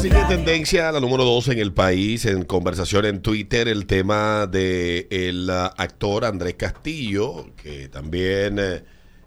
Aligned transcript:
Sigue 0.00 0.24
tendencia 0.28 0.90
la 0.92 1.00
número 1.00 1.24
dos 1.24 1.48
en 1.48 1.58
el 1.58 1.74
país, 1.74 2.24
en 2.24 2.44
conversación 2.44 3.04
en 3.04 3.20
Twitter, 3.20 3.68
el 3.68 3.84
tema 3.86 4.46
de 4.46 5.06
el 5.10 5.48
uh, 5.50 5.70
actor 5.76 6.24
Andrés 6.24 6.54
Castillo, 6.54 7.50
que 7.56 7.88
también 7.88 8.58
eh, 8.58 8.82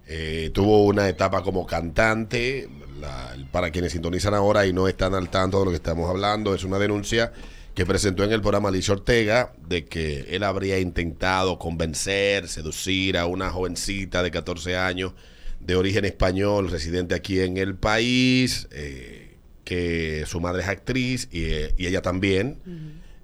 eh, 0.08 0.50
tuvo 0.52 0.86
una 0.86 1.08
etapa 1.08 1.44
como 1.44 1.66
cantante. 1.68 2.68
La- 3.00 3.36
para 3.52 3.70
quienes 3.70 3.92
sintonizan 3.92 4.34
ahora 4.34 4.66
y 4.66 4.74
no 4.74 4.88
están 4.88 5.14
al 5.14 5.30
tanto 5.30 5.60
de 5.60 5.66
lo 5.66 5.72
que 5.72 5.78
estamos 5.78 6.10
hablando, 6.10 6.56
es 6.56 6.64
una 6.64 6.80
denuncia 6.80 7.32
que 7.76 7.86
presentó 7.86 8.24
en 8.24 8.32
el 8.32 8.42
programa 8.42 8.70
Alicia 8.70 8.96
Ortega 8.96 9.54
de 9.68 9.86
que 9.86 10.22
él 10.30 10.42
habría 10.44 10.80
intentado 10.80 11.60
convencer, 11.60 12.48
seducir 12.48 13.18
a 13.18 13.28
una 13.28 13.52
jovencita 13.52 14.24
de 14.24 14.32
14 14.32 14.76
años 14.78 15.14
de 15.60 15.76
origen 15.76 16.06
español, 16.06 16.72
residente 16.72 17.14
aquí 17.14 17.40
en 17.42 17.58
el 17.58 17.76
país, 17.76 18.68
eh, 18.72 19.23
que 19.64 20.26
su 20.28 20.40
madre 20.42 20.64
es 20.64 20.68
actriz 20.68 21.30
y, 21.32 21.46
eh, 21.46 21.74
y 21.78 21.88
ella 21.88 22.02
también, 22.02 22.60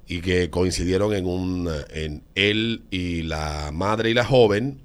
y 0.07 0.21
que 0.21 0.49
coincidieron 0.49 1.13
en 1.13 1.25
un, 1.25 1.70
en 1.89 2.23
él 2.35 2.84
y 2.91 3.23
la 3.23 3.71
madre 3.73 4.09
y 4.09 4.13
la 4.13 4.25
joven, 4.25 4.80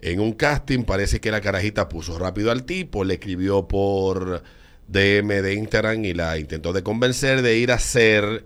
en 0.00 0.20
un 0.20 0.32
casting, 0.32 0.84
parece 0.84 1.20
que 1.20 1.30
la 1.30 1.40
carajita 1.40 1.88
puso 1.88 2.18
rápido 2.18 2.50
al 2.50 2.64
tipo, 2.64 3.04
le 3.04 3.14
escribió 3.14 3.66
por 3.66 4.42
DM 4.86 5.42
de 5.42 5.54
Instagram 5.54 6.04
y 6.04 6.14
la 6.14 6.38
intentó 6.38 6.72
de 6.72 6.82
convencer 6.82 7.42
de 7.42 7.58
ir 7.58 7.72
a 7.72 7.74
hacer, 7.74 8.44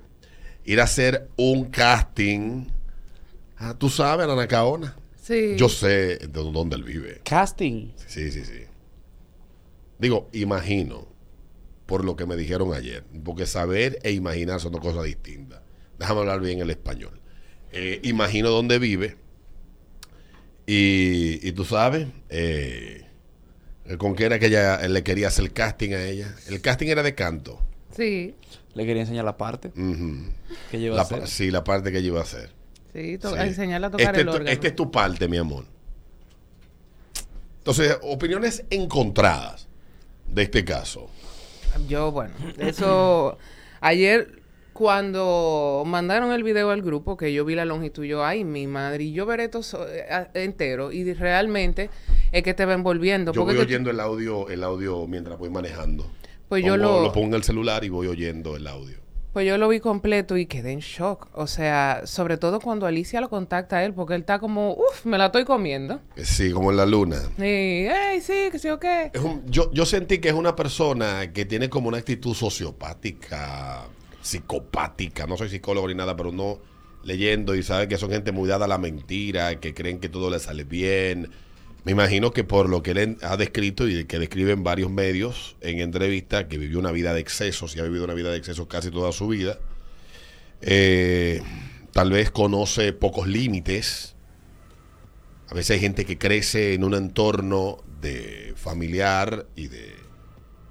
ir 0.65 0.81
a 0.81 0.85
hacer 0.85 1.29
un 1.37 1.67
casting. 1.67 2.67
Ah, 3.59 3.77
tú 3.79 3.91
sabes, 3.91 4.27
Anacaona. 4.27 4.97
Sí. 5.21 5.55
Yo 5.57 5.69
sé 5.69 6.17
de 6.19 6.29
dónde 6.29 6.77
él 6.77 6.83
vive. 6.83 7.21
Casting. 7.25 7.93
Sí, 8.07 8.33
sí, 8.33 8.45
sí. 8.45 8.65
Digo, 9.99 10.29
imagino, 10.33 11.07
por 11.93 12.07
lo 12.07 12.17
que 12.17 12.25
me 12.25 12.37
dijeron 12.37 12.73
ayer, 12.73 13.05
porque 13.23 13.45
saber 13.45 13.99
e 14.03 14.13
imaginar 14.13 14.61
son 14.61 14.73
dos 14.73 14.81
cosas 14.81 15.05
distintas. 15.05 15.61
Déjame 15.99 16.21
hablar 16.21 16.41
bien 16.41 16.59
el 16.61 16.71
español. 16.71 17.21
Eh, 17.71 18.01
imagino 18.03 18.49
dónde 18.49 18.79
vive 18.79 19.19
y, 20.67 21.47
y 21.47 21.53
tú 21.53 21.67
sabes 21.67 22.09
eh, 22.31 23.05
con 23.99 24.15
qué 24.17 24.25
era 24.25 24.39
que 24.39 24.47
ella 24.47 24.89
le 24.89 25.03
quería 25.03 25.29
hacer 25.29 25.53
casting 25.53 25.91
a 25.93 26.03
ella. 26.03 26.35
El 26.49 26.63
casting 26.63 26.87
era 26.87 27.03
de 27.03 27.15
canto. 27.15 27.61
Sí, 27.95 28.37
Le 28.73 28.87
quería 28.87 29.03
enseñar 29.03 29.27
la 29.27 29.37
parte 29.37 29.69
Ujú. 29.77 30.29
que 30.71 30.81
lleva 30.81 30.97
La 30.97 31.03
a 31.03 31.05
hacer. 31.05 31.29
sí, 31.29 31.51
la 31.51 31.63
parte 31.63 31.93
que 31.93 31.99
ella 31.99 32.07
iba 32.07 32.21
a 32.21 32.23
hacer. 32.23 32.49
sí, 32.95 33.19
to- 33.19 33.33
Sí. 33.33 33.37
a 33.37 33.45
enseñarle 33.47 33.89
a 33.89 33.91
tocar 33.91 34.07
Este 34.15 34.21
el 34.23 34.29
órgano. 34.31 34.49
Esta 34.51 34.67
es 34.69 34.75
tu 34.77 34.91
parte, 34.91 35.29
mi 35.29 35.37
amor. 35.37 35.67
Entonces, 37.59 37.99
opiniones 38.01 38.65
encontradas 38.71 39.69
de 40.27 40.45
este 40.45 40.65
caso. 40.65 41.11
Yo, 41.89 42.13
bueno, 42.13 42.35
eso. 42.59 43.39
Ayer, 43.81 44.41
cuando 44.73 45.83
mandaron 45.87 46.33
el 46.33 46.43
video 46.43 46.71
al 46.71 46.83
grupo, 46.83 47.17
que 47.17 47.33
yo 47.33 47.45
vi 47.45 47.55
la 47.55 47.65
longitud, 47.65 48.05
yo, 48.05 48.25
ay, 48.25 48.45
mi 48.45 48.67
madre, 48.67 49.05
y 49.05 49.13
yo 49.13 49.27
veré 49.27 49.49
todo 49.49 49.63
so- 49.63 49.87
eh, 49.89 50.05
entero, 50.35 50.93
y 50.93 51.13
realmente 51.15 51.91
es 52.31 52.43
que 52.43 52.55
te 52.55 52.65
va 52.65 52.75
envolviendo. 52.75 53.33
Yo 53.33 53.45
voy 53.45 53.57
oyendo 53.57 53.91
el 53.91 54.01
audio, 54.01 54.49
el 54.49 54.63
audio 54.65 55.07
mientras 55.07 55.39
voy 55.39 55.51
manejando. 55.51 56.07
Pues 56.49 56.65
yo 56.65 56.75
Pongo- 56.77 57.03
lo- 57.05 57.13
pongo 57.13 57.29
en 57.29 57.35
el 57.35 57.43
celular 57.45 57.85
y 57.85 57.89
voy 57.89 58.07
oyendo 58.07 58.57
el 58.57 58.67
audio. 58.67 58.99
Pues 59.33 59.47
yo 59.47 59.57
lo 59.57 59.67
vi 59.69 59.81
completo 59.81 60.37
y 60.37 60.45
quedé 60.45 60.73
en 60.73 60.81
shock. 60.81 61.29
O 61.33 61.47
sea, 61.47 62.03
sobre 62.05 62.37
todo 62.37 62.61
cuando 62.61 62.85
Alicia 62.87 63.19
lo 63.23 63.31
contacta 63.31 63.79
a 63.79 63.85
él, 63.85 63.95
porque 63.95 64.15
él 64.15 64.21
está 64.21 64.39
como, 64.39 64.75
uff, 64.75 65.07
me 65.07 65.17
la 65.17 65.27
estoy 65.27 65.45
comiendo. 65.47 66.01
Eh, 66.17 66.25
Sí, 66.25 66.51
como 66.53 66.71
en 66.71 66.77
la 66.77 66.85
luna. 66.85 67.17
Y, 67.39 67.43
hey, 67.89 68.21
sí, 68.21 68.49
que 68.53 68.59
sí 68.59 68.69
o 68.69 68.79
qué. 68.79 69.11
Es 69.15 69.21
un- 69.23 69.43
yo, 69.51 69.71
yo 69.73 69.87
sentí 69.87 70.19
que 70.19 70.29
es 70.29 70.35
una 70.35 70.55
persona 70.55 71.33
que 71.33 71.47
tiene 71.47 71.71
como 71.71 71.89
una 71.89 71.97
actitud 71.99 72.35
sociopática, 72.35 73.85
psicopática. 74.21 75.27
No 75.27 75.37
soy 75.37 75.49
psicólogo 75.49 75.89
ni 75.89 75.95
nada, 75.95 76.15
pero 76.17 76.29
uno 76.29 76.59
leyendo 77.05 77.55
y 77.55 77.63
sabe 77.63 77.89
que 77.89 77.97
son 77.99 78.11
gente 78.11 78.33
muy 78.33 78.49
dada 78.49 78.67
a 78.67 78.69
la 78.69 78.79
mentira, 78.79 79.59
que 79.61 79.73
creen 79.75 79.99
que 79.99 80.09
todo 80.09 80.29
le 80.31 80.39
sale 80.41 80.65
bien. 80.65 81.31
Me 81.85 81.93
imagino 81.93 82.33
que 82.33 82.45
por 82.45 82.69
lo 82.69 82.83
que 82.83 82.93
él 82.93 83.19
ha 83.23 83.37
descrito 83.37 83.89
y 83.89 84.05
que 84.05 84.19
describe 84.19 84.53
en 84.53 84.63
varios 84.63 84.91
medios, 84.91 85.57
en 85.61 85.81
entrevistas, 85.81 86.45
que 86.45 86.57
vivió 86.57 86.79
una 86.79 86.93
vida 86.93 87.13
de 87.13 87.21
excesos 87.21 87.75
y 87.75 87.81
ha 87.81 87.83
vivido 87.83 88.05
una 88.05 88.15
vida 88.15 88.31
de 88.31 88.37
excesos 88.37 88.69
casi 88.69 88.91
toda 88.91 89.11
su 89.11 89.27
vida, 89.27 89.59
eh, 90.61 91.43
tal 91.93 92.11
vez 92.13 92.31
conoce 92.31 92.93
pocos 92.93 93.27
límites. 93.27 94.15
A 95.49 95.55
veces 95.55 95.73
hay 95.73 95.81
gente 95.81 96.05
que 96.05 96.19
crece 96.19 96.75
en 96.75 96.85
un 96.85 96.95
entorno 96.95 97.83
de 98.01 98.55
familiar 98.57 99.47
y 99.57 99.67
de, 99.67 99.93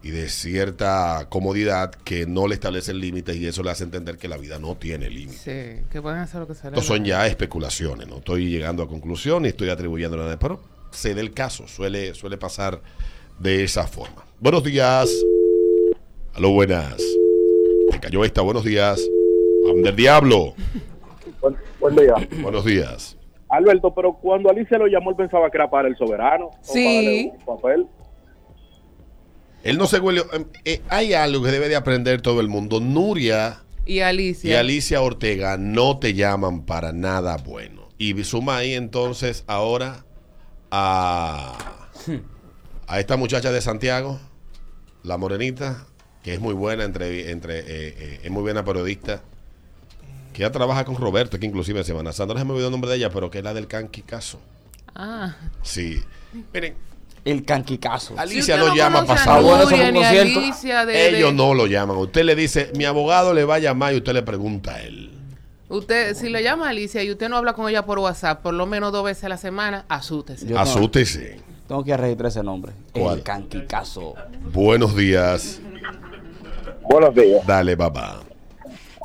y 0.01 0.11
de 0.11 0.29
cierta 0.29 1.27
comodidad 1.29 1.91
que 1.91 2.25
no 2.25 2.47
le 2.47 2.55
establecen 2.55 2.99
límites 2.99 3.35
y 3.35 3.47
eso 3.47 3.63
le 3.63 3.71
hace 3.71 3.83
entender 3.83 4.17
que 4.17 4.29
la 4.29 4.37
vida 4.37 4.59
no 4.59 4.77
tiene 4.77 5.09
límites. 5.09 5.41
Sí, 5.41 5.85
que 5.91 6.01
pueden 6.01 6.19
hacer 6.19 6.39
lo 6.39 6.47
que 6.47 6.55
se 6.55 6.69
Estos 6.69 6.85
son 6.85 7.03
ya 7.03 7.27
especulaciones, 7.27 8.07
no 8.07 8.17
estoy 8.17 8.49
llegando 8.49 8.81
a 8.81 8.87
conclusión 8.87 9.43
ni 9.43 9.49
estoy 9.49 9.69
atribuyendo 9.69 10.15
nada, 10.15 10.39
pero 10.39 10.70
sé 10.91 11.13
del 11.15 11.33
caso, 11.33 11.67
suele, 11.67 12.13
suele 12.13 12.37
pasar 12.37 12.81
de 13.39 13.63
esa 13.63 13.87
forma. 13.87 14.25
Buenos 14.39 14.63
días. 14.63 15.09
Aló, 16.33 16.51
buenas. 16.51 16.97
Te 17.91 17.99
cayó 17.99 18.23
esta, 18.23 18.41
buenos 18.41 18.63
días. 18.63 19.01
Am 19.69 19.81
del 19.81 19.95
diablo. 19.95 20.53
Buen, 21.41 21.55
buen 21.79 21.95
día. 21.95 22.13
Buenos 22.41 22.65
días. 22.65 23.17
Alberto, 23.49 23.93
pero 23.93 24.13
cuando 24.13 24.49
Alicia 24.49 24.77
lo 24.77 24.87
llamó, 24.87 25.09
él 25.09 25.15
pensaba 25.17 25.49
que 25.51 25.57
era 25.57 25.69
para 25.69 25.87
el 25.87 25.95
soberano. 25.97 26.45
o 26.47 26.57
Sí. 26.61 26.83
para 26.83 26.95
darle 26.95 27.31
un 27.37 27.45
papel. 27.45 27.87
Él 29.63 29.77
no 29.77 29.85
se 29.87 29.99
huele. 29.99 30.21
eh, 30.33 30.45
eh, 30.65 30.81
hay 30.89 31.13
algo 31.13 31.43
que 31.43 31.51
debe 31.51 31.67
de 31.69 31.75
aprender 31.75 32.21
todo 32.21 32.39
el 32.41 32.47
mundo. 32.47 32.79
Nuria 32.79 33.61
Y 33.85 33.99
Alicia. 33.99 34.49
y 34.49 34.53
Alicia 34.55 35.01
Ortega 35.01 35.57
no 35.57 35.99
te 35.99 36.13
llaman 36.13 36.65
para 36.65 36.91
nada 36.93 37.37
bueno. 37.37 37.89
Y 37.97 38.23
suma 38.23 38.57
ahí 38.57 38.73
entonces 38.73 39.43
ahora 39.47 40.05
a, 40.71 41.57
a 42.87 42.99
esta 42.99 43.17
muchacha 43.17 43.51
de 43.51 43.61
Santiago, 43.61 44.19
la 45.03 45.17
morenita, 45.17 45.85
que 46.23 46.33
es 46.33 46.39
muy 46.39 46.53
buena, 46.53 46.83
entre, 46.83 47.31
entre, 47.31 47.59
eh, 47.59 47.63
eh, 47.67 48.19
es 48.23 48.31
muy 48.31 48.41
buena 48.41 48.63
periodista, 48.63 49.21
que 50.33 50.43
ella 50.43 50.51
trabaja 50.51 50.85
con 50.85 50.95
Roberto, 50.95 51.37
que 51.39 51.45
inclusive 51.45 51.79
en 51.79 51.85
Semana 51.85 52.13
Santa, 52.13 52.33
no 52.33 52.39
se 52.39 52.45
me 52.45 52.51
olvidó 52.51 52.67
el 52.67 52.71
nombre 52.71 52.89
de 52.89 52.97
ella, 52.97 53.09
pero 53.09 53.29
que 53.29 53.39
es 53.39 53.43
la 53.43 53.53
del 53.53 53.67
Canqui 53.67 54.01
Caso. 54.01 54.39
Ah. 54.95 55.35
Sí. 55.61 56.01
Miren, 56.53 56.75
El 57.23 57.45
canquicazo. 57.45 58.15
Alicia 58.17 58.57
no 58.57 58.73
llama 58.75 59.01
conoce 59.01 59.11
a 59.11 59.15
pasado. 59.15 59.43
bueno, 59.43 59.63
eso 59.63 59.69
Nuria 59.69 59.83
fue 59.83 59.87
un 59.89 59.93
ni 59.93 60.03
a 60.03 60.07
concierto. 60.09 60.39
Alicia 60.39 60.85
de- 60.85 60.93
de- 60.93 61.17
Ellos 61.17 61.33
no 61.33 61.53
lo 61.53 61.67
llaman. 61.67 61.97
Usted 61.97 62.23
le 62.23 62.35
dice, 62.35 62.71
mi 62.75 62.85
abogado 62.85 63.33
le 63.33 63.43
va 63.45 63.55
a 63.55 63.59
llamar 63.59 63.93
y 63.93 63.97
usted 63.97 64.13
le 64.13 64.23
pregunta 64.23 64.73
a 64.75 64.81
él. 64.81 65.10
Usted, 65.71 66.13
si 66.15 66.29
le 66.29 66.43
llama 66.43 66.67
a 66.67 66.69
Alicia 66.71 67.01
y 67.01 67.09
usted 67.11 67.29
no 67.29 67.37
habla 67.37 67.53
con 67.53 67.69
ella 67.69 67.85
por 67.85 67.97
WhatsApp 67.99 68.41
por 68.41 68.53
lo 68.53 68.65
menos 68.65 68.91
dos 68.91 69.05
veces 69.05 69.23
a 69.23 69.29
la 69.29 69.37
semana, 69.37 69.85
asústese. 69.87 70.45
Yo- 70.45 70.59
Asústese. 70.59 71.39
Tengo 71.67 71.83
que 71.85 71.95
registrar 71.95 72.27
ese 72.27 72.43
nombre. 72.43 72.73
¿Cuál? 72.93 73.19
El 73.19 73.23
canquicazo. 73.23 74.15
Buenos 74.51 74.93
días. 74.97 75.61
Buenos 76.81 77.15
días. 77.15 77.47
Dale, 77.47 77.77
papá. 77.77 78.19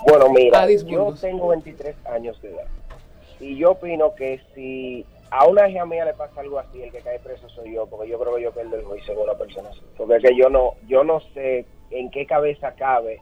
Bueno, 0.09 0.28
mira, 0.32 0.62
Adis 0.62 0.84
yo 0.84 1.15
tengo 1.21 1.49
23 1.49 1.94
años 2.12 2.41
de 2.43 2.50
edad. 2.50 2.66
Y 3.38 3.56
yo 3.56 3.72
opino 3.72 4.15
que 4.16 4.41
si 4.55 5.05
a 5.31 5.47
una 5.47 5.69
hija 5.69 5.87
mía 5.87 6.05
le 6.05 6.15
pasa 6.15 6.41
algo 6.41 6.59
así, 6.59 6.82
el 6.82 6.91
que 6.91 6.99
cae 6.99 7.21
preso 7.21 7.49
soy 7.50 7.75
yo, 7.75 7.87
porque 7.87 8.09
yo 8.10 8.19
creo 8.19 8.34
que 8.37 8.43
yo 8.43 8.50
pierdo 8.53 8.75
el 8.76 8.84
juicio 8.84 9.15
de 9.15 9.22
una 9.22 9.34
persona 9.34 9.69
así. 9.71 9.81
Porque 9.97 10.16
es 10.16 10.22
que 10.25 10.37
yo 10.37 10.49
no, 10.49 10.72
yo 10.88 11.05
no 11.05 11.21
sé 11.34 11.65
en 11.93 12.10
qué 12.10 12.26
cabeza 12.26 12.72
cabe. 12.72 13.21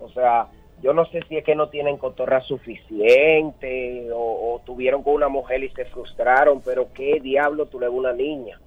O 0.00 0.10
sea, 0.10 0.48
yo 0.82 0.92
no 0.92 1.06
sé 1.06 1.20
si 1.28 1.36
es 1.36 1.44
que 1.44 1.54
no 1.54 1.68
tienen 1.68 1.96
cotorra 1.96 2.40
suficiente 2.42 4.10
o, 4.12 4.54
o 4.54 4.62
tuvieron 4.64 5.02
con 5.02 5.14
una 5.14 5.28
mujer 5.28 5.62
y 5.64 5.70
se 5.70 5.84
frustraron, 5.86 6.60
pero 6.62 6.88
qué 6.92 7.20
diablo 7.22 7.66
tú 7.66 7.80
le 7.80 7.88
una 7.88 8.12
niña. 8.12 8.60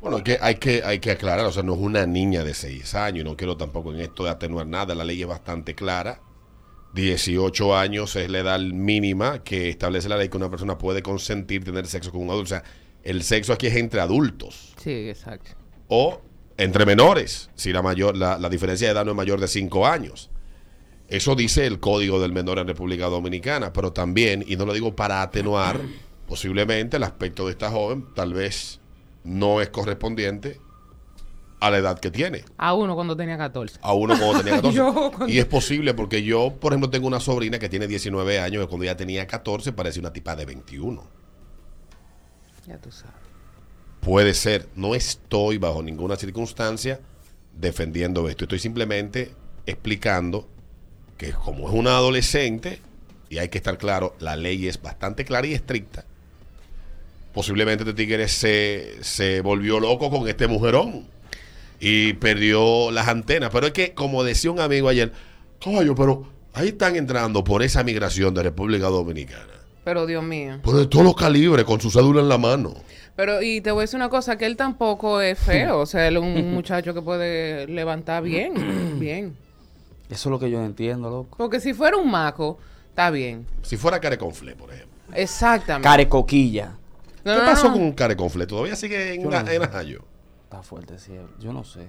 Bueno, 0.00 0.22
que 0.22 0.38
hay 0.40 0.54
que 0.56 0.82
hay 0.84 1.00
que 1.00 1.10
aclarar, 1.10 1.44
o 1.46 1.50
sea, 1.52 1.62
no 1.64 1.74
es 1.74 1.80
una 1.80 2.06
niña 2.06 2.44
de 2.44 2.54
6 2.54 2.94
años, 2.94 3.22
y 3.22 3.28
no 3.28 3.36
quiero 3.36 3.56
tampoco 3.56 3.92
en 3.92 4.00
esto 4.00 4.24
de 4.24 4.30
atenuar 4.30 4.66
nada, 4.66 4.94
la 4.94 5.04
ley 5.04 5.20
es 5.20 5.26
bastante 5.26 5.74
clara. 5.74 6.20
18 6.94 7.76
años 7.76 8.16
es 8.16 8.30
la 8.30 8.38
edad 8.38 8.60
mínima 8.60 9.42
que 9.44 9.68
establece 9.68 10.08
la 10.08 10.16
ley 10.16 10.28
que 10.30 10.36
una 10.36 10.48
persona 10.50 10.78
puede 10.78 11.02
consentir 11.02 11.62
tener 11.64 11.86
sexo 11.86 12.10
con 12.12 12.22
un 12.22 12.30
adulto. 12.30 12.44
O 12.54 12.58
sea, 12.58 12.62
el 13.02 13.22
sexo 13.22 13.52
aquí 13.52 13.66
es 13.66 13.76
entre 13.76 14.00
adultos 14.00 14.74
Sí, 14.78 15.08
exacto. 15.10 15.50
o 15.88 16.20
entre 16.56 16.86
menores, 16.86 17.50
si 17.54 17.72
la 17.72 17.82
mayor 17.82 18.16
la, 18.16 18.38
la 18.38 18.48
diferencia 18.48 18.88
de 18.88 18.92
edad 18.94 19.04
no 19.04 19.10
es 19.12 19.16
mayor 19.16 19.38
de 19.40 19.48
5 19.48 19.86
años. 19.86 20.30
Eso 21.08 21.34
dice 21.34 21.66
el 21.66 21.80
Código 21.80 22.20
del 22.20 22.32
Menor 22.32 22.58
en 22.58 22.66
República 22.66 23.06
Dominicana, 23.06 23.72
pero 23.72 23.92
también, 23.92 24.44
y 24.46 24.56
no 24.56 24.66
lo 24.66 24.74
digo 24.74 24.94
para 24.94 25.22
atenuar, 25.22 25.80
posiblemente 26.26 26.98
el 26.98 27.02
aspecto 27.02 27.46
de 27.46 27.52
esta 27.52 27.70
joven 27.70 28.04
tal 28.14 28.34
vez 28.34 28.80
no 29.24 29.60
es 29.62 29.70
correspondiente 29.70 30.60
a 31.60 31.70
la 31.70 31.78
edad 31.78 31.98
que 31.98 32.10
tiene, 32.10 32.44
A 32.56 32.72
uno 32.74 32.94
cuando 32.94 33.16
tenía 33.16 33.36
14. 33.38 33.80
a 33.82 33.92
uno 33.94 34.16
cuando 34.18 34.38
tenía 34.38 34.52
14. 34.56 34.76
Yo 34.76 34.92
cuando- 34.94 35.28
Y 35.28 35.38
es 35.38 35.46
posible 35.46 35.94
porque 35.94 36.22
yo, 36.22 36.54
por 36.60 36.72
ejemplo, 36.72 36.90
tengo 36.90 37.06
una 37.08 37.20
sobrina 37.20 37.58
que 37.58 37.68
tiene 37.68 37.86
19 37.88 38.38
años, 38.38 38.62
que 38.62 38.68
cuando 38.68 38.84
ella 38.84 38.96
tenía 38.96 39.26
14 39.26 39.72
parecía 39.72 40.00
una 40.00 40.12
tipa 40.12 40.36
de 40.36 40.44
21. 40.44 41.04
Ya 42.66 42.78
tú 42.78 42.92
sabes. 42.92 43.16
Puede 44.00 44.34
ser, 44.34 44.68
no 44.76 44.94
estoy 44.94 45.58
bajo 45.58 45.82
ninguna 45.82 46.16
circunstancia 46.16 47.00
defendiendo 47.54 48.28
esto. 48.28 48.44
Estoy 48.44 48.58
simplemente 48.60 49.34
explicando 49.66 50.46
que 51.18 51.32
como 51.32 51.68
es 51.68 51.74
una 51.74 51.96
adolescente, 51.96 52.80
y 53.28 53.38
hay 53.38 53.48
que 53.48 53.58
estar 53.58 53.76
claro, 53.76 54.16
la 54.20 54.36
ley 54.36 54.66
es 54.66 54.80
bastante 54.80 55.24
clara 55.24 55.46
y 55.46 55.52
estricta, 55.52 56.04
posiblemente 57.34 57.82
este 57.82 57.94
tigre 57.94 58.28
se, 58.28 58.96
se 59.02 59.42
volvió 59.42 59.80
loco 59.80 60.10
con 60.10 60.26
este 60.28 60.46
mujerón 60.46 61.06
y 61.80 62.14
perdió 62.14 62.90
las 62.90 63.08
antenas. 63.08 63.50
Pero 63.52 63.66
es 63.66 63.72
que, 63.72 63.94
como 63.94 64.24
decía 64.24 64.50
un 64.50 64.60
amigo 64.60 64.88
ayer, 64.88 65.12
caballo, 65.62 65.94
pero 65.94 66.26
ahí 66.54 66.68
están 66.68 66.96
entrando 66.96 67.44
por 67.44 67.62
esa 67.62 67.84
migración 67.84 68.34
de 68.34 68.44
República 68.44 68.86
Dominicana. 68.86 69.52
Pero 69.84 70.06
Dios 70.06 70.22
mío. 70.22 70.58
Por 70.62 70.76
de 70.76 70.86
todos 70.86 71.04
los 71.04 71.16
calibres, 71.16 71.64
con 71.64 71.80
su 71.80 71.90
cédula 71.90 72.20
en 72.20 72.28
la 72.28 72.38
mano. 72.38 72.74
Pero, 73.16 73.42
y 73.42 73.60
te 73.60 73.70
voy 73.72 73.80
a 73.80 73.82
decir 73.82 73.96
una 73.96 74.08
cosa, 74.08 74.36
que 74.38 74.46
él 74.46 74.56
tampoco 74.56 75.20
es 75.20 75.38
feo. 75.38 75.80
O 75.80 75.86
sea, 75.86 76.06
él 76.06 76.16
es 76.16 76.22
un 76.22 76.52
muchacho 76.54 76.94
que 76.94 77.02
puede 77.02 77.66
levantar 77.66 78.22
bien, 78.22 78.98
bien. 79.00 79.36
Eso 80.08 80.28
es 80.28 80.30
lo 80.30 80.38
que 80.38 80.50
yo 80.50 80.58
no 80.58 80.64
entiendo, 80.66 81.10
loco. 81.10 81.36
Porque 81.36 81.60
si 81.60 81.74
fuera 81.74 81.96
un 81.96 82.10
maco, 82.10 82.58
está 82.88 83.10
bien. 83.10 83.46
Si 83.62 83.76
fuera 83.76 84.00
Careconfle, 84.00 84.56
por 84.56 84.72
ejemplo. 84.72 84.96
Exactamente. 85.14 85.86
Carecoquilla. 85.88 86.76
No, 87.24 87.34
¿Qué 87.34 87.40
no, 87.40 87.44
pasó 87.44 87.68
no. 87.68 87.74
con 87.74 87.92
Careconfle? 87.92 88.46
¿Todavía 88.46 88.74
sigue 88.76 89.14
en, 89.14 89.30
la- 89.30 89.42
no 89.42 89.50
en. 89.50 89.62
Ajayo? 89.62 90.04
Está 90.44 90.62
fuerte, 90.62 90.98
sí. 90.98 91.12
Yo 91.38 91.52
no 91.52 91.64
sé. 91.64 91.86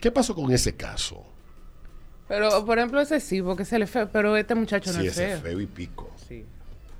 ¿Qué 0.00 0.10
pasó 0.10 0.34
con 0.34 0.52
ese 0.52 0.74
caso? 0.76 1.24
Pero, 2.28 2.64
por 2.64 2.78
ejemplo, 2.78 3.00
ese 3.00 3.20
sí, 3.20 3.40
porque 3.42 3.64
se 3.64 3.78
le 3.78 3.86
feo. 3.86 4.08
Pero 4.12 4.36
este 4.36 4.54
muchacho 4.54 4.92
no 4.92 5.00
Sí, 5.00 5.06
es 5.06 5.12
ese 5.12 5.26
feo. 5.26 5.36
es 5.36 5.42
feo 5.42 5.60
y 5.60 5.66
pico. 5.66 6.10
Sí. 6.28 6.44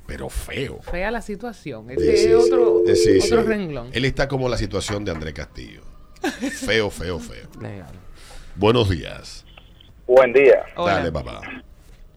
Pero 0.07 0.29
feo. 0.29 0.81
Fea 0.83 1.11
la 1.11 1.23
situación. 1.23 1.87
Sí, 1.89 1.95
Ese 1.95 2.05
sí, 2.05 2.13
es 2.13 2.21
sí. 2.27 2.33
otro, 2.53 2.83
Eh, 2.87 2.97
sí, 2.97 3.19
otro 3.25 3.43
sí. 3.43 3.49
renglón. 3.49 3.89
Él 3.93 4.05
está 4.05 4.27
como 4.29 4.49
la 4.49 4.57
situación 4.59 5.05
de 5.05 5.13
Andrés 5.13 5.35
Castillo. 5.35 5.83
Feo, 6.23 6.91
feo, 6.91 7.19
feo. 7.19 7.49
Legal. 7.61 7.91
Buenos 8.57 8.89
días. 8.91 9.42
Buen 10.15 10.31
día. 10.35 10.67
Hola. 10.77 10.97
Dale, 10.97 11.11
papá. 11.11 11.41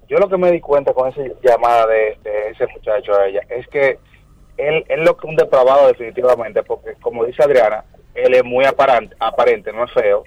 Yo 0.09 0.17
lo 0.17 0.27
que 0.27 0.37
me 0.37 0.51
di 0.51 0.59
cuenta 0.59 0.91
con 0.93 1.07
esa 1.07 1.21
llamada 1.41 1.87
de, 1.87 2.17
de 2.23 2.49
ese 2.49 2.67
muchacho 2.67 3.15
a 3.17 3.25
ella 3.27 3.39
es 3.49 3.65
que 3.69 3.97
él, 4.57 4.83
él 4.89 5.05
lo 5.05 5.15
que 5.15 5.25
es 5.25 5.29
un 5.29 5.37
depravado 5.37 5.87
definitivamente, 5.87 6.61
porque 6.63 6.95
como 6.95 7.23
dice 7.23 7.41
Adriana, 7.41 7.85
él 8.13 8.33
es 8.33 8.43
muy 8.43 8.65
aparente, 8.65 9.15
aparente 9.17 9.71
no 9.71 9.85
es 9.85 9.93
feo, 9.93 10.23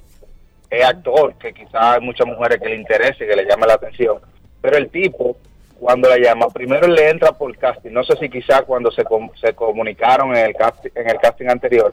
es 0.70 0.82
actor, 0.82 1.34
que 1.34 1.52
quizás 1.52 1.74
hay 1.74 2.00
muchas 2.00 2.26
mujeres 2.26 2.58
que 2.58 2.70
le 2.70 2.76
interese, 2.76 3.26
que 3.26 3.36
le 3.36 3.44
llame 3.44 3.66
la 3.66 3.74
atención, 3.74 4.18
pero 4.62 4.78
el 4.78 4.88
tipo, 4.88 5.36
cuando 5.78 6.08
la 6.08 6.16
llama, 6.16 6.48
primero 6.48 6.86
le 6.88 7.10
entra 7.10 7.32
por 7.32 7.54
casting, 7.58 7.90
no 7.92 8.02
sé 8.02 8.16
si 8.16 8.30
quizás 8.30 8.62
cuando 8.62 8.90
se, 8.90 9.04
com- 9.04 9.30
se 9.38 9.52
comunicaron 9.54 10.34
en 10.34 10.46
el, 10.46 10.54
casting, 10.54 10.90
en 10.94 11.10
el 11.10 11.18
casting 11.18 11.48
anterior, 11.48 11.92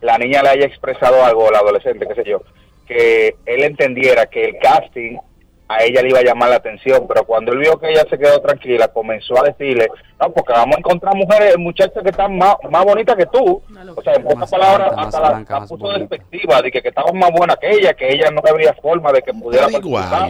la 0.00 0.16
niña 0.16 0.42
le 0.42 0.48
haya 0.48 0.64
expresado 0.66 1.22
algo, 1.22 1.50
la 1.50 1.58
adolescente, 1.58 2.06
qué 2.08 2.14
sé 2.14 2.24
yo, 2.30 2.40
que 2.86 3.36
él 3.46 3.62
entendiera 3.64 4.26
que 4.26 4.44
el 4.44 4.58
casting 4.58 5.18
a 5.68 5.84
ella 5.84 6.02
le 6.02 6.10
iba 6.10 6.18
a 6.18 6.22
llamar 6.22 6.50
la 6.50 6.56
atención, 6.56 7.06
pero 7.08 7.24
cuando 7.24 7.52
él 7.52 7.58
vio 7.58 7.78
que 7.78 7.90
ella 7.90 8.04
se 8.08 8.18
quedó 8.18 8.40
tranquila, 8.40 8.88
comenzó 8.88 9.38
a 9.38 9.44
decirle, 9.44 9.88
no, 10.20 10.30
porque 10.32 10.52
vamos 10.52 10.76
a 10.76 10.78
encontrar 10.80 11.16
mujeres, 11.16 11.56
muchachas 11.58 12.02
que 12.02 12.10
están 12.10 12.36
más, 12.36 12.56
más 12.70 12.84
bonitas 12.84 13.16
que 13.16 13.26
tú. 13.26 13.62
O 13.96 14.02
sea, 14.02 14.14
en 14.14 14.24
pocas 14.24 14.50
palabras, 14.50 14.92
hasta 14.96 15.20
la, 15.20 15.28
blanca, 15.30 15.60
la 15.60 15.66
puso 15.66 15.88
despectiva, 15.92 16.60
de 16.60 16.70
que, 16.70 16.82
que 16.82 16.88
estaban 16.88 17.16
más 17.18 17.30
buenas 17.30 17.56
que 17.56 17.70
ella, 17.70 17.94
que 17.94 18.08
ella 18.08 18.30
no 18.30 18.42
habría 18.46 18.74
forma 18.74 19.12
de 19.12 19.22
que 19.22 19.32
pudiera 19.32 19.68
participar. 19.68 20.28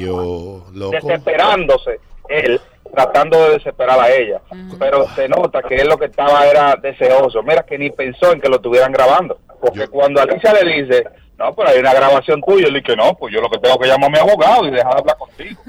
desesperándose 0.90 1.98
él 2.28 2.60
tratando 2.94 3.43
de 3.44 3.55
desesperar 3.55 3.98
a 3.98 4.10
ella. 4.10 4.40
Pero 4.78 5.08
se 5.14 5.28
nota 5.28 5.62
que 5.62 5.76
él 5.76 5.88
lo 5.88 5.96
que 5.96 6.06
estaba 6.06 6.46
era 6.46 6.76
deseoso. 6.76 7.43
Mira 7.43 7.62
que 7.62 7.78
ni 7.78 7.90
pensó 7.90 8.32
en 8.32 8.40
que 8.40 8.48
lo 8.48 8.56
estuvieran 8.56 8.93
grabando 8.93 9.38
porque 9.62 9.78
Yo- 9.78 9.90
cuando 9.90 10.20
Alicia 10.20 10.52
le 10.55 10.82
dice 10.82 11.05
no 11.44 11.55
pero 11.55 11.69
hay 11.71 11.79
una 11.81 11.93
grabación 11.94 12.41
tuya 12.47 12.67
él 12.69 12.75
dice 12.75 12.97
no 12.97 13.17
pues 13.17 13.33
yo 13.35 13.41
lo 13.41 13.50
que 13.50 13.59
tengo 13.59 13.79
que 13.79 13.89
llamar 13.89 14.09
a 14.09 14.12
mi 14.12 14.19
abogado 14.19 14.67
y 14.67 14.71
dejar 14.71 14.94
de 14.94 15.00
hablar 15.00 15.17
contigo 15.19 15.61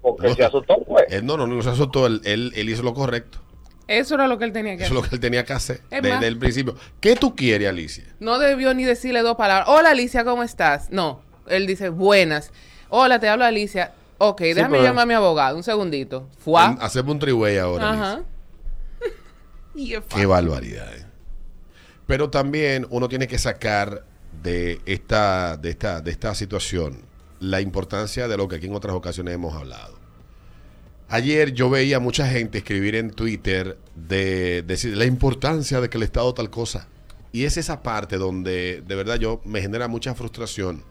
porque 0.00 0.28
No. 0.28 0.34
se 0.34 0.44
asustó 0.44 0.76
pues 0.84 1.04
Él 1.10 1.26
no, 1.26 1.36
no, 1.36 1.46
no 1.46 1.60
se 1.62 1.70
asustó. 1.70 2.06
Él, 2.06 2.20
él, 2.24 2.52
él 2.54 2.68
hizo 2.70 2.82
lo 2.82 2.94
correcto. 2.94 3.38
Eso 3.88 4.14
era 4.14 4.26
lo 4.28 4.38
que 4.38 4.44
él 4.44 4.52
tenía 4.52 4.76
que 4.76 4.84
Eso 4.84 4.92
es 4.94 4.98
hacer. 4.98 5.02
lo 5.04 5.08
que 5.08 5.14
él 5.16 5.20
tenía 5.20 5.44
que 5.44 5.52
hacer 5.54 5.80
Es 5.90 6.02
desde 6.02 6.14
más- 6.14 6.24
el 6.24 6.38
principio. 6.38 6.76
¿Qué 7.00 7.16
tú 7.16 7.34
quieres, 7.34 7.68
Alicia? 7.68 8.04
No 8.20 8.38
debió 8.38 8.72
ni 8.74 8.84
decirle 8.84 9.20
dos 9.22 9.36
palabras. 9.36 9.68
Hola, 9.68 9.90
Alicia, 9.90 10.24
¿cómo 10.24 10.42
estás? 10.44 10.90
No. 10.90 11.20
Él 11.48 11.66
dice, 11.66 11.88
buenas. 11.88 12.52
Hola, 12.90 13.18
te 13.18 13.28
hablo 13.28 13.44
Alicia. 13.44 13.92
Ok, 14.18 14.40
déjame 14.40 14.80
llamar 14.82 15.02
a 15.02 15.06
mi 15.06 15.14
abogado. 15.14 15.56
Un 15.56 15.62
segundito. 15.62 16.28
Fuá. 16.38 16.76
Hacemos 16.80 17.12
un 17.12 17.18
triway 17.18 17.58
ahora. 17.58 17.90
Ajá. 17.90 18.12
Alicia. 18.12 18.24
Y 19.74 19.94
es 19.94 20.00
Qué 20.14 20.26
barbaridad. 20.26 20.94
eh. 20.96 21.04
Pero 22.06 22.30
también 22.30 22.86
uno 22.90 23.08
tiene 23.08 23.26
que 23.26 23.38
sacar 23.38 24.04
de 24.42 24.80
esta, 24.86 25.56
de 25.56 25.70
esta, 25.70 26.00
de 26.00 26.10
esta 26.10 26.34
situación 26.34 27.02
la 27.40 27.60
importancia 27.60 28.26
de 28.28 28.36
lo 28.36 28.48
que 28.48 28.56
aquí 28.56 28.66
en 28.66 28.74
otras 28.74 28.94
ocasiones 28.96 29.34
hemos 29.34 29.54
hablado. 29.54 29.96
Ayer 31.08 31.52
yo 31.54 31.70
veía 31.70 32.00
mucha 32.00 32.26
gente 32.28 32.58
escribir 32.58 32.94
en 32.94 33.10
Twitter 33.10 33.78
de 33.94 34.62
decir 34.66 34.96
la 34.96 35.06
importancia 35.06 35.80
de 35.80 35.88
que 35.88 35.96
el 35.96 36.02
Estado 36.02 36.34
tal 36.34 36.50
cosa. 36.50 36.88
Y 37.32 37.44
es 37.44 37.56
esa 37.56 37.82
parte 37.82 38.16
donde 38.18 38.82
de 38.86 38.94
verdad 38.94 39.16
yo 39.16 39.40
me 39.44 39.62
genera 39.62 39.88
mucha 39.88 40.14
frustración, 40.14 40.82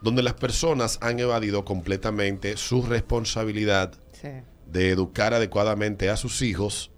donde 0.00 0.22
las 0.22 0.34
personas 0.34 0.98
han 1.02 1.18
evadido 1.18 1.64
completamente 1.64 2.56
su 2.56 2.82
responsabilidad 2.82 3.92
Sí. 4.12 4.28
de 4.66 4.90
educar 4.90 5.34
adecuadamente 5.34 6.08
a 6.10 6.16
sus 6.16 6.42
hijos 6.42 6.90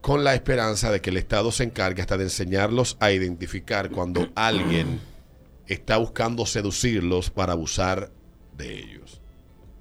con 0.00 0.24
la 0.24 0.34
esperanza 0.34 0.90
de 0.90 1.00
que 1.00 1.10
el 1.10 1.16
Estado 1.16 1.50
se 1.52 1.64
encargue 1.64 2.00
hasta 2.00 2.16
de 2.16 2.24
enseñarlos 2.24 2.96
a 3.00 3.10
identificar 3.12 3.90
cuando 3.90 4.28
alguien 4.34 5.00
está 5.66 5.96
buscando 5.96 6.46
seducirlos 6.46 7.30
para 7.30 7.52
abusar 7.52 8.10
de 8.56 8.78
ellos. 8.78 9.20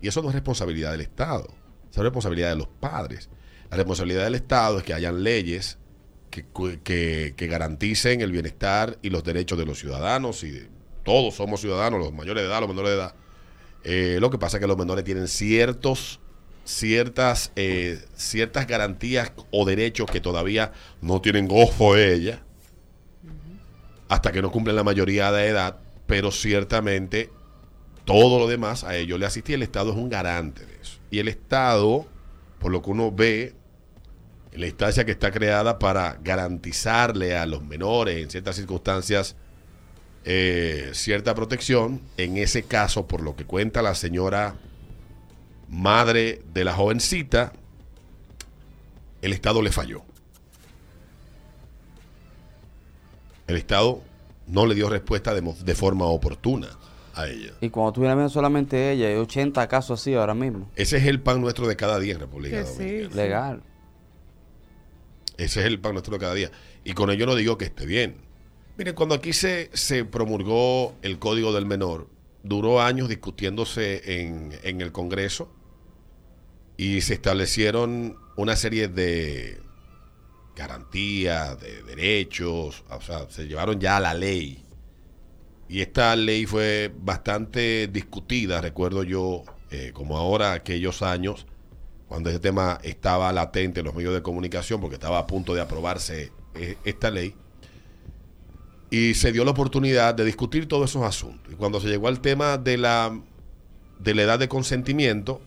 Y 0.01 0.07
eso 0.07 0.21
no 0.21 0.29
es 0.29 0.33
responsabilidad 0.35 0.91
del 0.91 1.01
Estado, 1.01 1.47
es 1.91 1.97
responsabilidad 1.97 2.49
de 2.49 2.55
los 2.57 2.67
padres. 2.67 3.29
La 3.69 3.77
responsabilidad 3.77 4.23
del 4.25 4.35
Estado 4.35 4.77
es 4.79 4.83
que 4.83 4.93
hayan 4.93 5.23
leyes 5.23 5.77
que, 6.29 6.45
que- 6.83 7.33
que 7.35 7.47
garanticen 7.47 8.21
el 8.21 8.31
bienestar 8.31 8.97
y 9.01 9.09
los 9.09 9.23
derechos 9.23 9.57
de 9.57 9.65
los 9.65 9.79
ciudadanos 9.79 10.43
y 10.43 10.51
de- 10.51 10.69
todos 11.03 11.35
somos 11.35 11.61
ciudadanos, 11.61 11.99
los 11.99 12.11
mayores 12.13 12.43
de 12.43 12.49
edad, 12.49 12.59
los 12.59 12.69
menores 12.69 12.91
de 12.91 12.97
edad. 12.97 13.15
Eh, 13.83 14.17
lo 14.19 14.29
que 14.29 14.37
pasa 14.37 14.57
es 14.57 14.61
que 14.61 14.67
los 14.67 14.77
menores 14.77 15.05
tienen 15.05 15.27
ciertos 15.29 16.19
ciertas 16.67 17.53
eh, 17.55 18.03
ciertas 18.17 18.67
garantías 18.67 19.31
o 19.51 19.65
derechos 19.65 20.11
que 20.11 20.19
todavía 20.19 20.73
no 21.01 21.21
tienen 21.21 21.47
ojo 21.49 21.95
ella 21.95 22.41
hasta 24.09 24.33
que 24.33 24.41
no 24.41 24.51
cumplen 24.51 24.75
la 24.75 24.83
mayoría 24.83 25.31
de 25.31 25.47
edad, 25.47 25.77
pero 26.05 26.29
ciertamente 26.31 27.29
todo 28.03 28.37
lo 28.37 28.47
demás 28.47 28.83
a 28.83 28.95
ellos 28.95 29.17
le 29.17 29.25
asiste 29.25 29.53
y 29.53 29.55
el 29.55 29.63
Estado 29.63 29.91
es 29.91 29.97
un 29.97 30.09
garante 30.09 30.65
de 30.65 30.75
eso. 30.81 30.99
Y 31.09 31.19
el 31.19 31.27
Estado, 31.27 32.05
por 32.59 32.71
lo 32.71 32.81
que 32.81 32.89
uno 32.89 33.11
ve, 33.11 33.53
en 34.51 34.61
la 34.61 34.67
instancia 34.67 35.05
que 35.05 35.11
está 35.11 35.31
creada 35.31 35.79
para 35.79 36.17
garantizarle 36.21 37.37
a 37.37 37.45
los 37.45 37.63
menores 37.63 38.17
en 38.17 38.29
ciertas 38.29 38.55
circunstancias 38.55 39.35
eh, 40.23 40.89
cierta 40.93 41.33
protección, 41.33 42.01
en 42.17 42.35
ese 42.35 42.63
caso, 42.63 43.07
por 43.07 43.21
lo 43.21 43.37
que 43.37 43.45
cuenta 43.45 43.81
la 43.81 43.95
señora 43.95 44.55
madre 45.69 46.41
de 46.53 46.63
la 46.63 46.73
jovencita, 46.73 47.53
el 49.21 49.33
Estado 49.33 49.61
le 49.61 49.71
falló. 49.71 50.03
El 53.47 53.57
Estado 53.57 54.01
no 54.47 54.65
le 54.65 54.75
dio 54.75 54.89
respuesta 54.89 55.33
de, 55.33 55.41
mo- 55.41 55.55
de 55.59 55.75
forma 55.75 56.05
oportuna 56.05 56.67
a 57.15 57.27
ella. 57.27 57.53
Y 57.61 57.69
cuando 57.69 57.93
tú 57.93 58.01
vienes 58.01 58.17
viendo 58.17 58.29
solamente 58.29 58.91
ella, 58.91 59.07
hay 59.07 59.15
80 59.15 59.67
casos 59.67 59.99
así 60.01 60.13
ahora 60.13 60.33
mismo. 60.33 60.69
Ese 60.75 60.97
es 60.97 61.05
el 61.05 61.21
pan 61.21 61.41
nuestro 61.41 61.67
de 61.67 61.75
cada 61.75 61.99
día 61.99 62.13
en 62.13 62.19
República 62.19 62.57
Que 62.63 62.65
sí. 62.65 63.15
Legal. 63.15 63.63
Ese 65.37 65.61
es 65.61 65.65
el 65.65 65.79
pan 65.79 65.93
nuestro 65.93 66.13
de 66.13 66.19
cada 66.19 66.33
día. 66.33 66.51
Y 66.83 66.93
con 66.93 67.09
ello 67.09 67.25
no 67.25 67.35
digo 67.35 67.57
que 67.57 67.65
esté 67.65 67.85
bien. 67.85 68.15
Miren, 68.77 68.93
cuando 68.95 69.15
aquí 69.15 69.33
se, 69.33 69.69
se 69.73 70.05
promulgó 70.05 70.93
el 71.01 71.17
Código 71.19 71.51
del 71.53 71.65
Menor, 71.65 72.07
duró 72.43 72.81
años 72.81 73.09
discutiéndose 73.09 74.21
en, 74.21 74.51
en 74.63 74.81
el 74.81 74.91
Congreso 74.91 75.49
y 76.77 77.01
se 77.01 77.15
establecieron 77.15 78.17
una 78.35 78.55
serie 78.55 78.87
de 78.87 79.59
garantías, 80.55 81.59
de 81.59 81.83
derechos, 81.83 82.83
o 82.89 83.01
sea, 83.01 83.27
se 83.29 83.47
llevaron 83.47 83.79
ya 83.79 83.97
a 83.97 83.99
la 83.99 84.13
ley. 84.13 84.63
Y 85.67 85.81
esta 85.81 86.15
ley 86.15 86.45
fue 86.45 86.91
bastante 86.99 87.87
discutida, 87.87 88.61
recuerdo 88.61 89.03
yo, 89.03 89.43
eh, 89.71 89.91
como 89.93 90.17
ahora 90.17 90.53
aquellos 90.53 91.01
años, 91.01 91.47
cuando 92.07 92.29
ese 92.29 92.39
tema 92.39 92.79
estaba 92.83 93.33
latente 93.33 93.81
en 93.81 93.87
los 93.87 93.95
medios 93.95 94.13
de 94.13 94.21
comunicación, 94.21 94.79
porque 94.79 94.95
estaba 94.95 95.19
a 95.19 95.27
punto 95.27 95.53
de 95.53 95.61
aprobarse 95.61 96.31
eh, 96.55 96.77
esta 96.85 97.11
ley, 97.11 97.35
y 98.89 99.15
se 99.15 99.31
dio 99.31 99.43
la 99.43 99.51
oportunidad 99.51 100.15
de 100.15 100.23
discutir 100.23 100.67
todos 100.67 100.91
esos 100.91 101.03
asuntos. 101.03 101.51
Y 101.51 101.55
cuando 101.55 101.81
se 101.81 101.87
llegó 101.87 102.07
al 102.07 102.21
tema 102.21 102.57
de 102.57 102.77
la, 102.77 103.19
de 103.99 104.15
la 104.15 104.21
edad 104.21 104.39
de 104.39 104.47
consentimiento, 104.47 105.41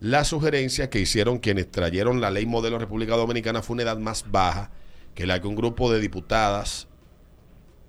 la 0.00 0.24
sugerencia 0.24 0.88
que 0.88 0.98
hicieron 0.98 1.38
quienes 1.38 1.70
trajeron 1.70 2.20
la 2.20 2.30
ley 2.30 2.46
modelo 2.46 2.78
República 2.78 3.16
Dominicana 3.16 3.62
fue 3.62 3.74
una 3.74 3.82
edad 3.82 3.98
más 3.98 4.24
baja 4.30 4.70
que 5.14 5.26
la 5.26 5.40
que 5.40 5.46
un 5.46 5.54
grupo 5.54 5.92
de 5.92 6.00
diputadas 6.00 6.88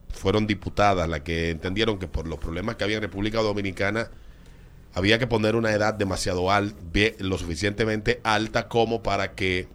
fueron 0.10 0.46
diputadas 0.46 1.08
las 1.08 1.22
que 1.22 1.50
entendieron 1.50 1.98
que 1.98 2.08
por 2.08 2.28
los 2.28 2.38
problemas 2.38 2.76
que 2.76 2.84
había 2.84 2.98
en 2.98 3.04
República 3.04 3.40
Dominicana 3.40 4.12
había 4.94 5.20
que 5.20 5.28
poner 5.28 5.56
una 5.56 5.72
edad 5.72 5.94
demasiado 5.94 6.52
alta, 6.52 6.76
lo 7.20 7.38
suficientemente 7.38 8.20
alta 8.26 8.68
como 8.68 9.02
para 9.02 9.34
que 9.34 9.70